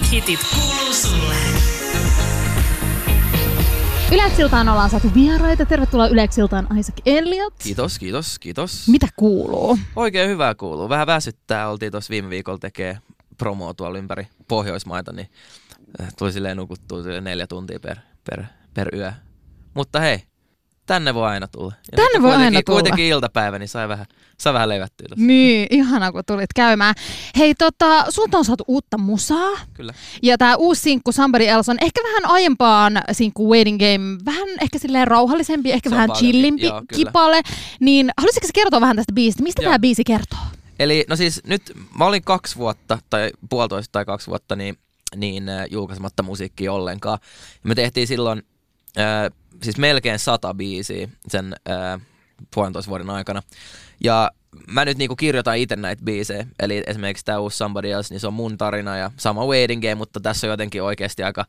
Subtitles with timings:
[0.00, 1.34] Parhaimmat hitit kuuluu sulle.
[4.12, 5.66] Yleeksiltaan ollaan saatu vieraita.
[5.66, 7.54] Tervetuloa Yleeksiltaan Isaac Elliot.
[7.58, 8.88] Kiitos, kiitos, kiitos.
[8.88, 9.78] Mitä kuuluu?
[9.96, 10.88] Oikein hyvää kuuluu.
[10.88, 11.68] Vähän väsyttää.
[11.68, 12.98] Oltiin tuossa viime viikolla tekee
[13.38, 15.28] promoa tuolla ympäri Pohjoismaita, niin
[16.00, 17.96] äh, tuli silleen nukuttua silleen neljä tuntia per,
[18.30, 18.44] per,
[18.74, 19.12] per yö.
[19.74, 20.22] Mutta hei,
[20.90, 21.72] tänne voi aina tulla.
[21.92, 22.76] Ja Tänne voi kuitenkin, aina tulla.
[22.76, 24.06] Kuitenkin iltapäivä, niin sai vähän,
[24.38, 25.26] sai vähän levättyä tuossa.
[25.26, 26.94] Niin, ihana kun tulit käymään.
[27.38, 29.50] Hei, tota, sulta on saatu uutta musaa.
[29.74, 29.94] Kyllä.
[30.22, 34.78] Ja tämä uusi sinkku Somebody Else on ehkä vähän aiempaan sinkku Waiting Game, vähän ehkä
[34.78, 37.04] silleen rauhallisempi, ehkä vähän paljon, chillimpi joo, kyllä.
[37.04, 37.42] kipale.
[37.80, 39.42] Niin haluaisitko sä kertoa vähän tästä biisistä?
[39.42, 40.38] Mistä tämä biisi kertoo?
[40.78, 44.76] Eli no siis nyt mä olin kaksi vuotta, tai puolitoista tai kaksi vuotta, niin,
[45.16, 47.18] niin äh, julkaisematta musiikkia ollenkaan.
[47.64, 48.42] Ja me tehtiin silloin
[48.98, 49.30] äh,
[49.62, 52.00] siis melkein sata biisiä sen äh,
[52.54, 53.42] puolentoista vuoden aikana.
[54.04, 54.30] Ja
[54.66, 56.46] mä nyt niinku kirjoitan itse näitä biisejä.
[56.58, 59.94] Eli esimerkiksi tämä uusi Somebody Else, niin se on mun tarina ja sama Waiting Game,
[59.94, 61.46] mutta tässä on jotenkin oikeasti aika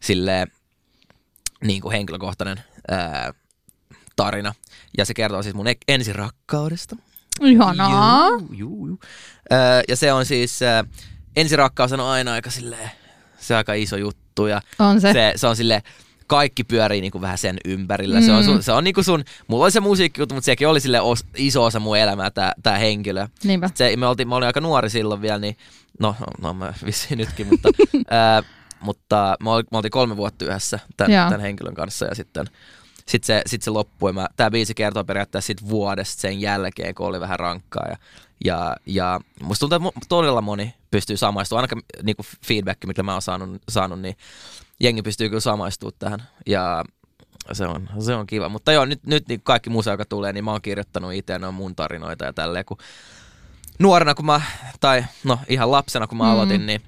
[0.00, 0.48] silleen
[1.64, 3.32] niinku henkilökohtainen ää,
[4.16, 4.54] tarina.
[4.98, 6.96] Ja se kertoo siis mun e- ensirakkaudesta.
[7.40, 8.28] Ihanaa.
[8.28, 8.98] Juu, juu, juu.
[9.52, 10.84] Öö, ja se on siis, äh,
[11.36, 12.90] ensirakkaus on aina aika silleen,
[13.38, 15.12] se on aika iso juttu ja On se.
[15.12, 15.82] se, se on sille
[16.26, 18.20] kaikki pyörii niinku vähän sen ympärillä.
[18.20, 18.44] Se on, Mm.
[18.44, 21.64] sun, se on niinku sun, mulla oli se musiikkijuttu, mutta sekin oli sille os, iso
[21.64, 23.28] osa mun elämää, tää, tää henkilö.
[23.44, 23.70] Niinpä.
[23.74, 25.56] Se, me oltiin, mä olin aika nuori silloin vielä, niin
[26.00, 27.68] no, no mä vissiin nytkin, mutta,
[28.10, 28.42] ää,
[28.80, 32.46] mutta me, oltiin kolme vuotta yhdessä tämän, tämän henkilön kanssa ja sitten
[33.08, 34.12] sit se, sit se loppui.
[34.12, 37.86] Mä, tää biisi kertoo periaatteessa sit vuodesta sen jälkeen, kun oli vähän rankkaa.
[37.88, 37.96] Ja,
[38.44, 43.22] ja, ja musta tuntuu, että todella moni pystyy samaistumaan, ainakaan niinku feedback, mitä mä oon
[43.22, 44.16] saanut, saanut, niin
[44.80, 46.22] jengi pystyy kyllä samaistumaan tähän.
[46.46, 46.84] Ja
[47.52, 48.48] se on, se on kiva.
[48.48, 51.46] Mutta joo, nyt, nyt niin kaikki musa, joka tulee, niin mä oon kirjoittanut itse, ne
[51.46, 52.64] on mun tarinoita ja tälleen.
[52.64, 52.78] Kun
[53.78, 54.40] nuorena, kun mä,
[54.80, 56.30] tai no ihan lapsena, kun mä Mm.
[56.30, 56.82] aloitin, niin,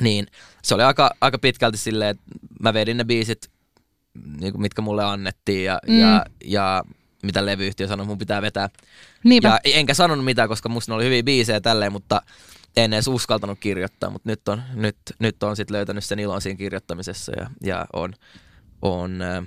[0.00, 0.26] niin
[0.62, 2.22] se oli aika, aika pitkälti silleen, että
[2.60, 3.50] mä vedin ne biisit,
[4.40, 6.00] niin mitkä mulle annettiin ja, Mm.
[6.00, 6.84] ja, ja
[7.22, 8.68] mitä levyyhtiö sanoi, mun pitää vetää.
[9.24, 9.48] Niinpä.
[9.48, 12.22] Ja enkä sanonut mitään, koska musta ne oli hyviä biisejä tälleen, mutta
[12.76, 16.58] en edes uskaltanut kirjoittaa, mutta nyt on, nyt, nyt on sit löytänyt sen ilon siinä
[16.58, 18.12] kirjoittamisessa ja, ja on,
[18.82, 19.44] on äh,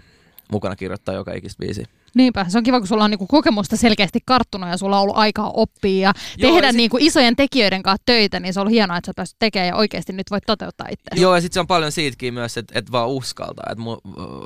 [0.51, 1.85] mukana kirjoittaa joka ikistä biisiä.
[2.17, 5.17] Niinpä, se on kiva, kun sulla on niinku kokemusta selkeästi karttunut ja sulla on ollut
[5.17, 8.61] aikaa oppia ja Joo, tehdä ja sit- niinku isojen tekijöiden kanssa töitä, niin se on
[8.61, 11.22] ollut hienoa, että sä päässyt tekemään ja oikeasti nyt voit toteuttaa itse.
[11.22, 13.66] Joo, ja sitten se on paljon siitäkin myös, että et vaan uskaltaa.
[13.72, 13.97] Että mu,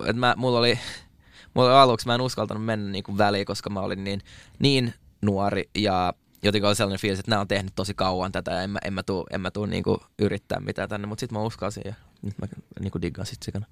[0.05, 0.79] et mä, mulla oli,
[1.53, 4.21] mulla oli aluksi, mä en uskaltanut mennä niinku väliin, koska mä olin niin,
[4.59, 8.61] niin nuori ja jotenkin oli sellainen fiilis, että nämä on tehnyt tosi kauan tätä ja
[8.61, 11.43] en mä, en mä tuu, en mä tuu niinku yrittää mitään tänne, mutta sitten mä
[11.43, 12.47] uskalsin ja nyt mä
[12.79, 13.65] niinku diggaan sit sikana.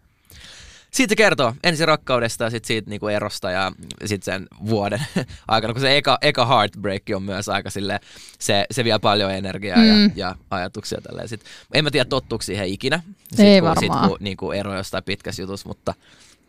[0.92, 3.72] Siitä se kertoo ensin rakkaudesta ja sitten siitä niinku erosta ja
[4.06, 5.02] sitten sen vuoden
[5.48, 8.00] aikana, kun se eka, eka heartbreak on myös aika sille,
[8.40, 10.04] se, se vie paljon energiaa mm.
[10.04, 11.30] Ja, ja ajatuksia tälleen.
[11.30, 11.42] Sit,
[11.74, 14.10] en mä tiedä tottuuko siihen ikinä, sit, Ei kun, sit, varmaan.
[14.10, 15.94] kun niinku ero jostain pitkässä jutussa, mutta,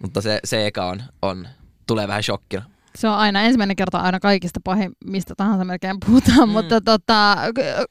[0.02, 1.48] mutta se, se eka on, on,
[1.86, 2.62] tulee vähän shokkina.
[2.94, 6.52] Se on aina ensimmäinen kerta aina kaikista pahin, mistä tahansa melkein puhutaan, mm.
[6.52, 7.36] mutta tota,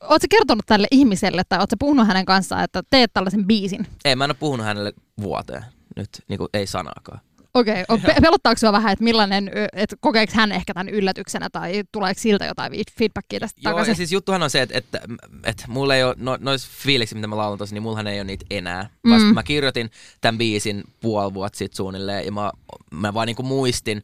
[0.01, 3.87] ootko kertonut tälle ihmiselle tai ootko puhunut hänen kanssaan, että teet tällaisen biisin?
[4.05, 5.65] Ei, mä en ole puhunut hänelle vuoteen
[5.95, 7.19] nyt, niinku, ei sanaakaan.
[7.53, 8.15] Okei, okay.
[8.15, 12.45] pe- pelottaako sua vähän, että millainen, että kokeeko hän ehkä tämän yllätyksenä tai tuleeko siltä
[12.45, 13.91] jotain feedbackia tästä Joo, takaisin?
[13.91, 14.99] ja siis juttuhan on se, että, että,
[15.43, 18.23] että mulla ei ole, no, noissa fiiliksi, mitä mä laulan tossa, niin mullahan ei ole
[18.23, 18.89] niitä enää.
[19.09, 19.33] Vasta Mm.
[19.33, 19.91] mä kirjoitin
[20.21, 22.51] tämän biisin puoli vuotta sitten suunnilleen, ja mä,
[22.91, 24.03] mä vaan niinku muistin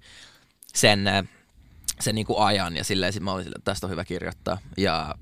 [0.75, 1.09] sen,
[2.00, 4.57] sen niinku ajan, ja silleen sit mä olin silleen, että tästä on hyvä kirjoittaa.
[4.78, 5.16] Ja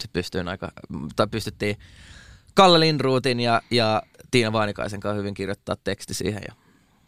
[0.00, 0.72] sitten pystyin aika,
[1.16, 1.76] tai pystyttiin
[2.54, 6.54] Kalle Lindruutin ja, ja Tiina Vainikaisen kanssa hyvin kirjoittaa teksti siihen, ja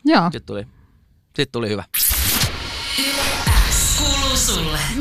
[0.04, 0.22] Joo.
[0.22, 0.66] sitten tuli,
[1.36, 1.84] sit tuli hyvä.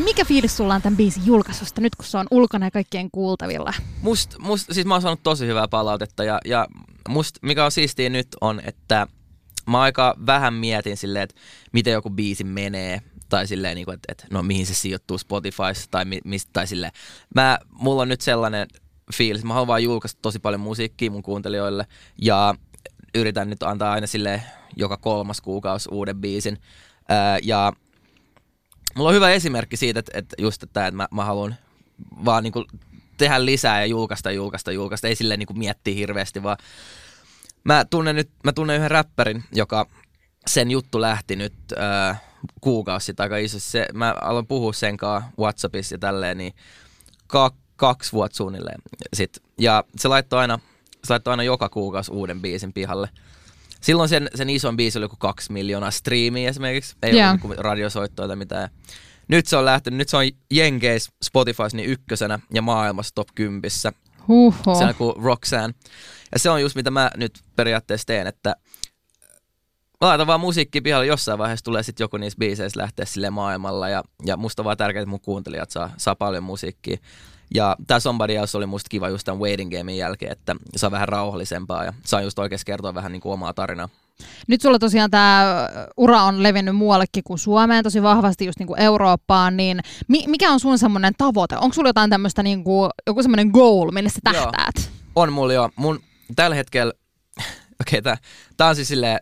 [0.04, 3.74] Mikä fiilis sulla on tämän biisin julkaisusta nyt, kun se on ulkona ja kaikkien kuultavilla?
[4.02, 6.68] Must, must, siis mä oon saanut tosi hyvää palautetta ja, ja
[7.10, 9.08] must, mikä on siistiä nyt on, että
[9.68, 11.42] mä aika vähän mietin silleen, että
[11.72, 15.92] miten joku biisi menee tai silleen, niin kuin, että, että no mihin se sijoittuu Spotifyssa
[15.92, 16.92] tai, mi, mistä, tai silleen.
[17.36, 18.68] Mä, mulla on nyt sellainen
[19.14, 21.88] fiilis, mä haluan vaan julkaista tosi paljon musiikkia mun kuuntelijoille
[22.22, 22.56] ja
[23.16, 24.42] yritän nyt antaa aina sille
[24.76, 26.58] joka kolmas kuukausi uuden biisin.
[27.10, 27.74] Ää, ja
[28.96, 31.56] mulla on hyvä esimerkki siitä, että, että just että, että mä, mä haluan
[32.26, 32.66] vaan niinku
[33.18, 35.08] tehdä lisää ja julkaista, julkaista, julkaista.
[35.08, 36.58] Ei silleen niinku miettiä hirveästi, vaan
[37.64, 39.88] mä tunnen, nyt, mä tunnen yhden räppärin, joka
[40.48, 42.22] sen juttu lähti nyt äh,
[42.62, 43.60] kuukausi sitten aika iso.
[43.60, 46.54] Se, mä aloin puhua sen kanssa Whatsappissa ja tälleen, niin
[47.28, 48.82] ka- kaksi vuotta suunnilleen
[49.14, 49.38] sit.
[49.58, 50.60] Ja se laittoi aina,
[51.04, 53.10] se laittoi aina joka kuukausi uuden biisin pihalle.
[53.82, 56.96] Silloin sen, sen ison biisi oli joku kaksi miljoonaa striimiä esimerkiksi.
[57.04, 57.30] Ei Joo.
[57.30, 58.70] ollut niinku radiosoittoa tai mitään.
[59.28, 63.72] Nyt se on lähtenyt, nyt se on Jenkeis Spotifys niin ykkösenä ja maailmassa top 10.
[64.28, 64.78] Huhhuh.
[64.78, 65.76] Se on kuin Roxanne.
[66.34, 68.56] Ja se on just mitä mä nyt periaatteessa teen, että
[70.02, 73.90] mä laitan vaan musiikki pihalle, jossain vaiheessa tulee sitten joku niistä biiseistä lähteä sille maailmalla
[73.90, 76.98] ja, ja musta on vaan tärkeää, että mun kuuntelijat saa, saa paljon musiikkia.
[77.56, 81.08] Ja tää Somebody Else oli musta kiva just tämän Waiting Gamein jälkeen, että saa vähän
[81.08, 83.90] rauhallisempaa ja saa just oikeasti kertoa vähän niin kuin omaa tarinaa.
[84.48, 89.58] Nyt sulla tosiaan tämä ura on levinnyt muuallekin kuin Suomeen tosi vahvasti just niinku Eurooppaan,
[89.58, 91.58] niin mi- mikä on sun semmoinen tavoite?
[91.58, 94.34] Onko sulla jotain tämmöistä niinku, joku semmoinen goal, minne sä Joo.
[94.34, 94.92] tähtäät?
[95.16, 95.70] On mulla jo.
[95.76, 96.00] Mun
[96.36, 96.94] tällä hetkellä,
[97.82, 98.18] okei okay,
[98.58, 99.20] tää on siis silleen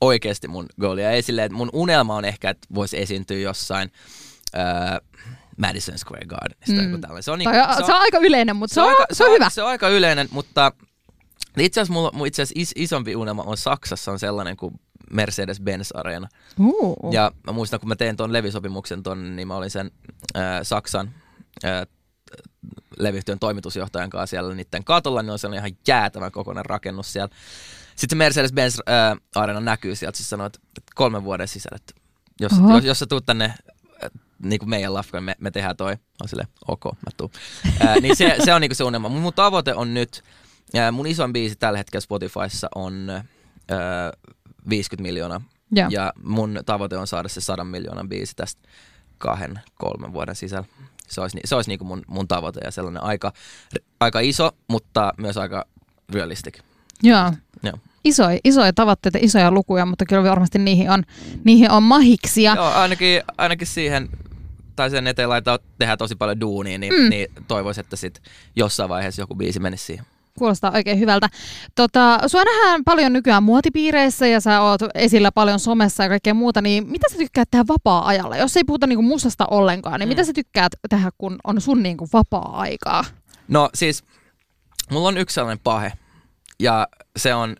[0.00, 1.02] oikeasti mun goali.
[1.02, 3.92] Ja ei silleen, että mun unelma on ehkä, että voisi esiintyä jossain
[4.54, 4.62] öö,
[5.56, 6.72] Madison Square Gardenista.
[6.72, 6.78] Mm.
[6.78, 6.84] Mm.
[6.84, 7.22] Joku tällainen.
[7.22, 9.50] se on, Tai, niinku, se, on, aika yleinen, mutta se, on, aika, se on hyvä.
[9.50, 10.72] Se on aika yleinen, mutta
[11.58, 14.74] itse asiassa mulla, mun itse asiassa is, isompi unelma on Saksassa on sellainen kuin
[15.10, 16.28] Mercedes-Benz Arena.
[16.58, 17.12] Uh.
[17.12, 19.90] Ja mä muistan, kun mä tein tuon levisopimuksen ton, niin mä olin sen
[20.36, 21.10] äh, Saksan
[21.64, 21.86] äh,
[22.98, 27.34] levyyhtiön toimitusjohtajan kanssa siellä niiden katolla, niin on sellainen ihan jäätävän kokoinen rakennus siellä.
[27.96, 30.58] Sitten se Mercedes-Benz äh, Arena näkyy sieltä, siis sanoo, että
[30.94, 32.02] kolmen vuoden sisällä, että
[32.40, 32.74] jos, Oho.
[32.74, 33.54] jos, jos sä tuut tänne
[34.42, 35.92] niin kuin meidän lafkoon, me, me tehdään toi.
[36.22, 37.30] On silleen, ok, mä tuun.
[37.80, 39.08] Ää, niin se, se on niinku se unelma.
[39.08, 40.24] Mun, mun tavoite on nyt,
[40.74, 43.10] ää, mun isoin biisi tällä hetkellä Spotifyssa on
[43.68, 44.12] ää,
[44.68, 45.40] 50 miljoonaa.
[45.72, 45.88] Joo.
[45.90, 48.68] Ja mun tavoite on saada se 100 miljoonan biisi tästä
[49.18, 50.66] kahden, kolmen vuoden sisällä.
[51.08, 53.32] Se olisi, se olisi niinku mun, mun tavoite ja sellainen aika,
[54.00, 55.66] aika iso, mutta myös aika
[56.08, 56.58] realistic.
[57.02, 57.32] Joo.
[57.62, 57.78] Joo.
[58.06, 61.02] Isoja, isoja tavoitteita, isoja lukuja, mutta kyllä varmasti niihin on,
[61.44, 62.54] niihin on mahiksia.
[62.54, 64.08] Joo, ainakin, ainakin siihen,
[64.76, 67.08] tai sen eteen laittaa tehdä tosi paljon duunia, niin, mm.
[67.08, 68.22] niin toivoisin, että sit
[68.56, 70.06] jossain vaiheessa joku biisi menisi siihen.
[70.38, 71.28] Kuulostaa oikein hyvältä.
[71.74, 76.62] Tota, sua nähdään paljon nykyään muotipiireissä ja sä oot esillä paljon somessa ja kaikkea muuta,
[76.62, 78.36] niin mitä sä tykkäät tehdä vapaa-ajalla?
[78.36, 80.10] Jos ei puhuta niinku musasta ollenkaan, niin Mm.
[80.10, 83.04] mitä sä tykkäät tehdä, kun on sun niinku vapaa-aikaa?
[83.48, 84.04] No siis,
[84.90, 85.92] mulla on yksi sellainen pahe,
[86.60, 87.56] ja se on,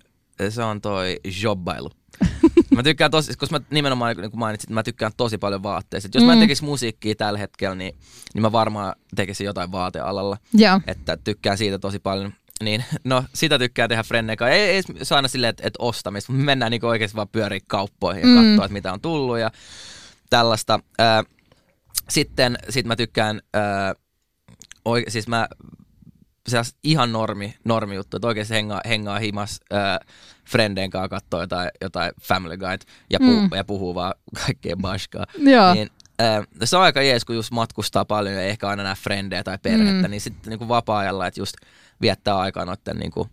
[0.49, 1.91] se on toi jobbailu.
[2.77, 6.09] Mä tykkään tosi, koska mä nimenomaan niin kuin mainitsin, että mä tykkään tosi paljon vaatteista.
[6.15, 6.27] Jos mm.
[6.27, 6.43] mä en Mm.
[6.43, 7.95] tekisi musiikkia tällä hetkellä, niin,
[8.35, 10.37] niin mä varmaan tekisin jotain vaatealalla.
[10.53, 10.81] Joo.
[10.87, 12.33] Että tykkään siitä tosi paljon.
[12.63, 14.55] Niin, no sitä tykkää tehdä Frenneen kanssa.
[14.55, 16.33] Ei, ei edes aina silleen, että, että ostamista.
[16.33, 18.35] Me mennään niin oikeasti vaan pyöriä kauppoihin ja Mm.
[18.49, 19.51] katsoa, että mitä on tullut ja
[20.31, 20.81] tällaista.
[20.99, 21.25] Ää,
[22.09, 23.95] sitten sit mä tykkään, ää,
[24.85, 25.49] oike, siis mä
[26.49, 30.01] sellaista ihan normi, normi juttu, että oikeasti hengaa, hengaa himas ää,
[30.45, 33.49] Frendeen kanssa katsoo jotain, jotain Family Guide ja, puh, Mm.
[33.57, 34.15] ja puhuu vaan
[34.47, 35.27] kaikkea baskaa.
[35.75, 39.45] Niin, ää, se on aika jees, kun just matkustaa paljon ja ehkä aina näe frendejä
[39.45, 40.11] tai perhettä, Mm.
[40.11, 41.55] niin sitten niinku vapaa-ajalla, että just
[42.01, 43.29] viettää aikaa noiden niinku,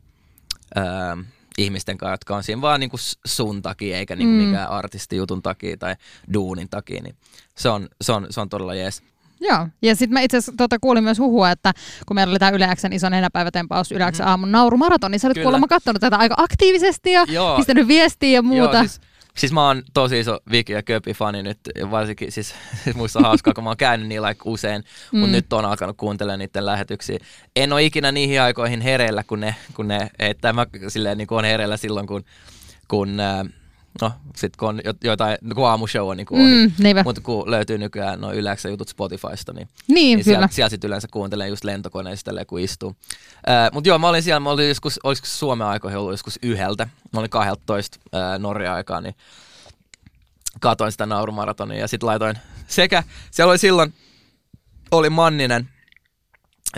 [0.75, 1.18] ää,
[1.57, 4.48] ihmisten kanssa, jotka on siinä vaan niinku s- sun takia, eikä niinku Mm.
[4.48, 5.95] mikään artistijutun takia tai
[6.33, 7.15] duunin takia, niin
[7.57, 9.04] se on, se on, se on todella jees.
[9.44, 11.74] Joo, ja sitten mä itse asiassa tota, kuulin myös huhua, että
[12.07, 15.44] kun meillä oli tämä Yle Xn iso nenäpäivätempaus Yle Xn aamun naurumaraton, niin sä olet
[15.44, 17.57] kuulemma katsonut tätä aika aktiivisesti ja Joo.
[17.57, 18.78] pistänyt viestiä ja muuta.
[18.78, 19.01] Joo, siis,
[19.38, 23.19] siis mä oon tosi iso Viki ja Köpi fani nyt, ja varsinkin siis, siis muista
[23.19, 25.18] hauskaa, kun mä oon käynyt niillä like usein, mm.
[25.18, 25.19] Mm.
[25.19, 27.18] mutta nyt on alkanut kuuntelemaan niiden lähetyksiä.
[27.56, 31.46] En ole ikinä niihin aikoihin hereillä, kun ne, kun ne että mä silleen niin on
[31.46, 32.24] hereillä silloin, kun,
[32.88, 33.46] kun ää,
[34.01, 36.68] no sit kun on jo- jotain, kun aamushow on niin kuin ohi.
[36.68, 37.04] Mm, niinpä.
[37.04, 40.24] Mutta kun löytyy nykyään noin yleensä jutut Spotifysta, niin, Niin, niin kyllä.
[40.24, 42.96] siellä, siellä sit yleensä kuuntelen just lentokoneista kun istuu.
[43.74, 47.20] Mutta joo, mä olin siellä, mä olin joskus, olisiko Suomen aikoihin ollut joskus yhdeltä, mä
[47.20, 49.15] olin 12 ää, Norja aikaa, niin
[50.60, 52.36] katoin sitä naurumaratonia ja sitten laitoin
[52.67, 53.94] sekä, siellä oli silloin,
[54.91, 55.70] oli Manninen,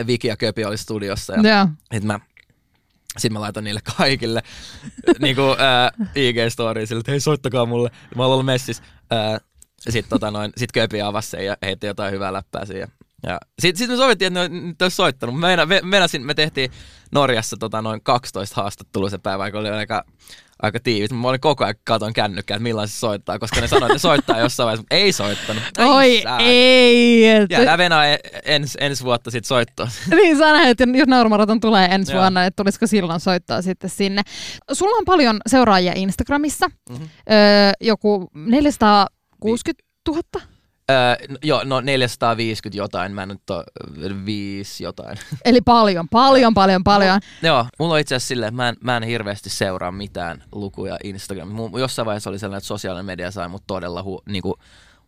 [0.08, 1.42] Viki ja Köpi oli studiossa ja
[1.92, 2.20] sitten mä,
[3.18, 4.42] sit mä laitoin niille kaikille
[5.20, 5.42] niinku,
[6.16, 7.92] IG-storiin sille, että hei soittakaa mulle.
[8.16, 8.84] Mä oon ollut messissä.
[9.12, 9.40] Ää,
[9.90, 12.88] sit, tota noin, sit Köpi avasi sen ja heitti jotain hyvää läppää siihen.
[13.24, 15.40] Ja sit, sit me sovittiin, että ne nyt olisi soittanut.
[15.40, 16.72] Me, me, meinasin, me tehtiin
[17.12, 20.06] Norjassa tota, noin 12 haastattelua se päivä, kun oli aika,
[20.62, 21.12] aika tiivis.
[21.12, 24.00] Mä olin koko ajan katon kännykkää, että milloin se soittaa, koska ne sanoivat, että ne
[24.00, 25.64] soittaa jossain vaiheessa, mutta ei soittanut.
[25.78, 26.38] Oi sää.
[26.40, 27.28] ei.
[27.28, 29.90] Et, Jäädään Venäjä ens, ensi vuotta sit soittoon.
[30.16, 32.22] niin sä näet, että jos naurumaraton tulee ensi Joo.
[32.22, 34.22] vuonna, että tulisiko silloin soittaa sitten sinne.
[34.72, 36.68] Sulla on paljon seuraajia Instagramissa.
[36.90, 37.04] Mhm.
[37.32, 40.55] Öö, joku 460 000?
[40.92, 45.18] Öö, no, joo, no 450 jotain, mä en nyt ole viisi jotain.
[45.46, 47.20] Eli paljon, paljon, paljon, paljon.
[47.42, 50.98] joo, mulla on itse asiassa silleen, että mä en, mä en hirveästi seuraa mitään lukuja
[51.04, 51.80] Instagramissa.
[51.80, 54.56] Jossain vaiheessa oli sellainen, että sosiaalinen media sai mut todella hu, niinku,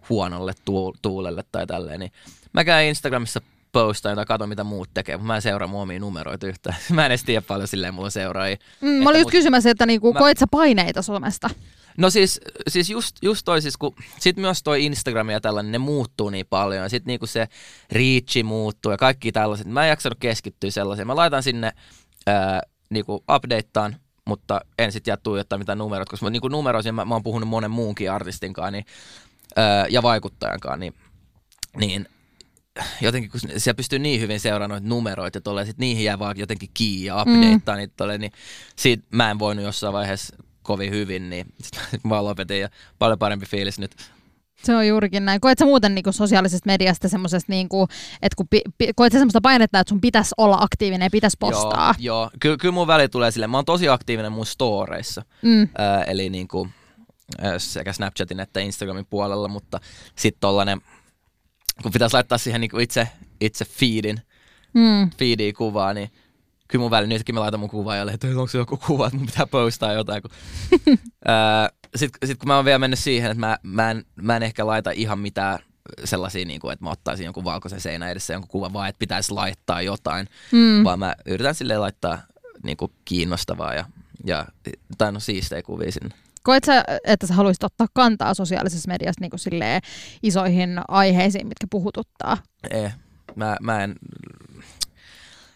[0.09, 1.99] huonolle tuu, tuulelle tai tälleen.
[1.99, 2.11] Niin
[2.53, 3.41] mä käyn Instagramissa
[3.71, 6.75] postaan tai katon mitä muut tekee, mutta mä en seuraa mun omia numeroita yhtään.
[6.93, 8.57] Mä en edes tiedä paljon silleen mulla on seuraajia.
[8.81, 11.49] Mm, mä olin just mut- kysymässä, että niinku, Mä- koet sä paineita somesta?
[11.97, 15.77] No siis, siis just, just toi siis, kun sit myös toi Instagram ja tällainen, ne
[15.77, 16.83] muuttuu niin paljon.
[16.83, 17.47] Ja sit niinku se
[17.91, 19.67] reachi muuttuu ja kaikki tällaiset.
[19.67, 21.07] Mä en jaksanut keskittyä sellaiseen.
[21.07, 21.71] Mä laitan sinne
[22.27, 27.05] ää, niinku updateaan, mutta en sit jää tuijottaa mitään numerot, koska mä, niinku numeroisin, mä,
[27.05, 28.85] mä oon puhunut monen muunkin artistin kanssa niin,
[29.55, 30.93] ää, ja vaikuttajan kanssa, niin,
[31.77, 32.07] niin
[33.01, 36.37] jotenkin kun siellä pystyy niin hyvin seuraamaan noita numeroita ja tolleen, sit niihin jää vaan
[36.37, 37.79] jotenkin kiinni ja updateaa mm.
[37.79, 38.31] niitä tolleen, niin
[38.75, 40.35] siitä mä en voinut jossain vaiheessa
[40.67, 41.45] kovin hyvin, niin
[42.03, 42.69] mä lopetin ja
[42.99, 43.95] paljon parempi fiilis nyt.
[44.63, 45.41] Se on juurikin näin.
[45.41, 47.83] Koet sä muuten niinku sosiaalisesta mediasta semmoisesta, niinku,
[48.21, 51.95] että kun pi, pi, koet semmoista painetta, että sun pitäisi olla aktiivinen ja pitäisi postaa?
[51.99, 52.29] Joo, joo.
[52.39, 55.61] Ky- kyllä mun väli tulee silleen, mä oon tosi aktiivinen mun storeissa, Mm.
[55.61, 55.69] äh,
[56.07, 56.67] eli niinku,
[57.43, 59.79] äh, sekä Snapchatin että Instagramin puolella, mutta
[60.15, 60.81] sitten tollanen,
[61.83, 63.07] kun pitäisi laittaa siihen niinku itse,
[63.41, 64.21] itse feedin,
[64.73, 65.09] Mm.
[65.17, 66.11] feediin kuvaa, niin
[66.67, 69.17] kyllä mun väli, nytkin mä laitan mun kuvaa ja että onko se joku kuva, että
[69.17, 70.21] mun pitää postaa jotain.
[70.21, 70.31] Kun...
[71.95, 74.67] Sitten sit kun mä oon vielä mennyt siihen, että mä, mä, en, mä en ehkä
[74.67, 75.59] laita ihan mitään
[76.03, 79.31] sellaisia, niin kuin, että mä ottaisin jonkun valkoisen seinän edessä jonkun kuvan, vaan että pitäisi
[79.31, 80.83] laittaa jotain, Mm.
[80.83, 82.19] vaan mä yritän silleen laittaa
[82.63, 83.85] niin kuin kiinnostavaa ja,
[84.25, 84.45] ja
[84.97, 86.15] tai no siistejä kuvia sinne.
[86.43, 89.81] Koet sä, että sä haluaisit ottaa kantaa sosiaalisessa mediassa niinku silleen
[90.23, 92.37] isoihin aiheisiin, mitkä puhututtaa?
[92.71, 92.89] Ei,
[93.35, 93.95] mä, mä en,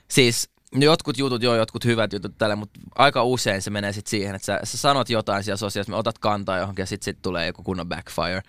[0.08, 4.36] siis jotkut jutut, joo, jotkut hyvät jutut tälle, mutta aika usein se menee sitten siihen,
[4.36, 7.64] että sä, sä sanot jotain siellä sosiaalisessa, otat kantaa johonkin ja sitten sit tulee joku
[7.64, 8.42] kunnon backfire,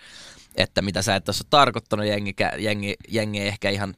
[0.54, 3.94] että mitä sä et tässä ole tarkoittanut, jengi, jengi, jengi ei ehkä ihan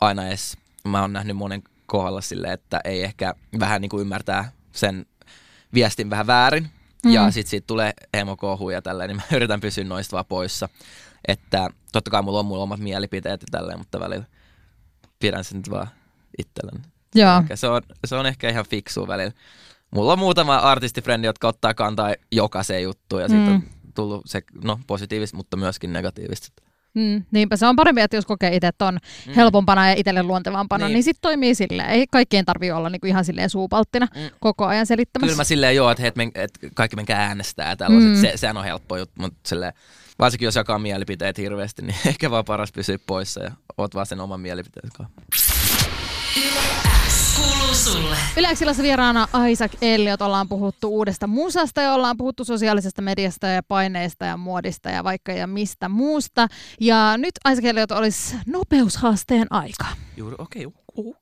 [0.00, 0.56] aina edes,
[0.88, 5.06] mä oon nähnyt monen kohdalla silleen, että ei ehkä vähän niin kuin ymmärtää sen
[5.74, 6.70] viestin vähän väärin,
[7.04, 7.12] Mm.
[7.12, 10.68] ja sitten siitä tulee emokohu ja tälleen, niin mä yritän pysyä noista vaan poissa.
[11.28, 14.24] Että totta kai mulla on mulla omat mielipiteet ja tälleen, mutta välillä
[15.18, 15.88] pidän sen nyt vaan
[16.38, 16.84] itselleni.
[17.16, 17.38] Joo.
[17.38, 19.32] Ehkä se, on, se on ehkä ihan fiksu välillä.
[19.90, 23.54] Mulla on muutama artistifrendi, jotka ottaa kantaa jokaiseen juttuun ja siitä Mm.
[23.54, 23.62] on
[23.94, 26.62] tullut se, no, positiivista, mutta myöskin negatiivista.
[26.94, 29.32] Mm, niinpä se on parempi, että jos kokee itse ton Mm.
[29.34, 31.02] helpompana ja itselle luontevampana, niin, Niin.
[31.04, 31.88] sitten toimii silleen.
[31.90, 34.20] Ei kaikkien tarvii olla niinku ihan silleen suupalttina Mm.
[34.40, 35.26] koko ajan selittämässä.
[35.26, 38.10] Kyllä mä silleen joo, että, hei, et, men, et kaikki menkää äänestää ja tällaiset.
[38.10, 38.16] Mm.
[38.16, 38.20] Mm.
[38.20, 39.72] Se, sehän on helppo juttu, mutta silleen,
[40.18, 44.20] varsinkin jos jakaa mielipiteet hirveästi, niin ehkä vaan paras pysyä poissa ja oot vaan sen
[44.20, 45.14] oman mielipiteen kanssa.
[47.36, 48.16] Kuuluu sulle.
[48.36, 54.24] Yleensä vieraana Isaac Elliot ollaan puhuttu uudesta musasta ja ollaan puhuttu sosiaalisesta mediasta ja paineista
[54.24, 56.48] ja muodista ja vaikka ja mistä muusta.
[56.80, 59.86] Ja nyt Isaac Elliot olisi nopeushaasteen aika.
[60.16, 61.14] Juuri, okei, okay, okei.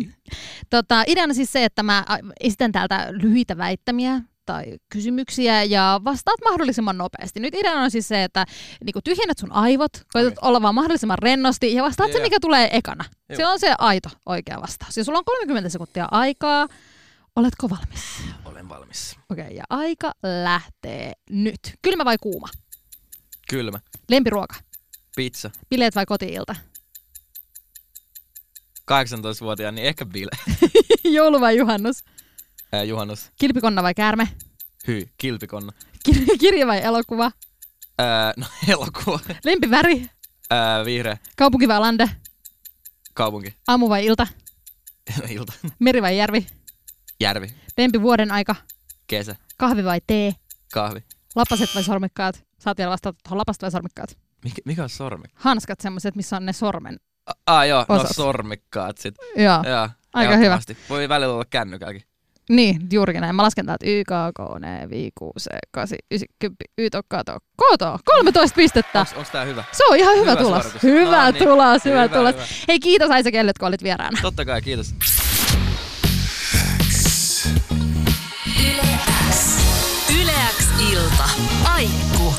[0.00, 0.12] Okay.
[0.70, 6.40] Tota, ideana siis se, että mä ä, esitän täältä lyhyitä väittämiä tai kysymyksiä ja vastaat
[6.44, 7.40] mahdollisimman nopeasti.
[7.40, 8.46] Nyt ideana on siis se, että
[8.84, 10.48] niinku tyhjennät sun aivot, koetat Okei.
[10.48, 12.22] olla vaan mahdollisimman rennosti ja vastaat se, Joo.
[12.22, 13.04] mikä tulee ekana.
[13.36, 13.52] Se Joo.
[13.52, 14.96] on se aito oikea vastaus.
[14.96, 16.68] Ja sulla on 30 sekuntia aikaa.
[17.36, 18.00] Oletko valmis?
[18.44, 19.16] Olen valmis.
[19.30, 20.12] Okei, okay, ja aika
[20.42, 21.60] lähtee nyt.
[21.82, 22.48] Kylmä vai kuuma?
[23.48, 23.80] Kylmä.
[24.08, 24.54] Lempiruoka?
[25.16, 25.50] Pizza.
[25.70, 26.56] Bileet vai kotiilta?
[28.92, 30.30] 18-vuotiaan, niin ehkä bile.
[31.16, 32.04] Joulu vai juhannus?
[32.72, 33.30] Ää, juhannus.
[33.40, 34.28] Kilpikonna vai käärme?
[34.88, 35.10] Hyi.
[35.18, 35.72] Kilpikonna.
[36.08, 37.30] Kir- kirja vai elokuva?
[37.98, 39.20] Ää, no elokuva.
[39.44, 40.10] Lempiväri?
[40.50, 41.16] Ää, vihreä.
[41.36, 42.10] Kaupunki vai lande?
[43.14, 43.56] Kaupunki.
[43.68, 44.26] Aamu vai ilta?
[45.28, 45.52] Ilta.
[45.78, 46.46] Meri vai järvi?
[47.20, 47.54] Järvi.
[47.78, 48.54] Lempi vuoden aika?
[49.06, 49.36] Kesä.
[49.56, 50.32] Kahvi vai tee?
[50.72, 51.04] Kahvi.
[51.34, 52.44] Lapaset vai sormikkaat?
[52.58, 54.18] Saat vielä vastata tuohon lapasta vai sormikkaat?
[54.44, 55.24] Mikä, mikä on sormi?
[55.34, 56.96] Hanskat semmoiset, missä on ne sormen.
[57.46, 58.16] Ah joo, no Osat.
[58.16, 59.14] sormikkaat sit.
[59.36, 59.62] Joo.
[59.68, 60.76] Joo, Aika ehdottomasti.
[60.88, 62.02] Voi välillä olla kännykälläkin.
[62.50, 63.36] Niin, juurikin näin.
[63.36, 67.14] Mä lasken täältä Y, K, K, N, 5, 6, 8, 9, 10, Y, T, K,
[67.24, 68.98] T, K, 13 pistettä.
[69.00, 69.64] Onks, onks tää hyvä?
[69.72, 70.62] Se on ihan hyvä, Hyvä tulos.
[70.62, 70.82] suoritus.
[70.82, 71.44] Hyvä No niin.
[71.44, 72.34] tulos, hyvä, Hyvä, tulos.
[72.34, 72.46] hyvä.
[72.68, 74.18] Hei, kiitos Aisa Kellyt, kun olit vieraana.
[74.22, 74.94] Totta kai, kiitos.
[80.22, 81.24] Yleäks ilta.
[81.74, 82.34] Aikku.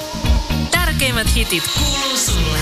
[0.72, 2.60] Tärkeimmät hitit kuuluu sulle.